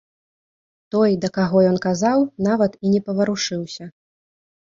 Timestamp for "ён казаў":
1.73-2.25